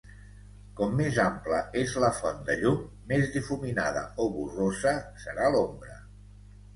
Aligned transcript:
Com 0.77 0.93
més 0.99 1.17
ampla 1.23 1.57
és 1.81 1.91
la 2.03 2.07
font 2.19 2.39
de 2.47 2.55
llum, 2.61 2.79
més 3.11 3.27
difuminada 3.35 4.01
o 4.23 4.25
borrosa 4.39 4.95
serà 5.27 5.53
l'ombra. 5.57 5.99